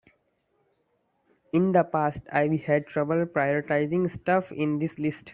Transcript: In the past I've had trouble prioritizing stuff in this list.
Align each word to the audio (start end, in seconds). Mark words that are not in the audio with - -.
In 1.53 1.73
the 1.73 1.83
past 1.83 2.23
I've 2.31 2.59
had 2.61 2.87
trouble 2.87 3.27
prioritizing 3.27 4.09
stuff 4.09 4.51
in 4.51 4.79
this 4.79 4.97
list. 4.97 5.29